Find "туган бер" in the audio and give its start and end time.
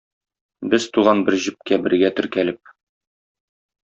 0.95-1.37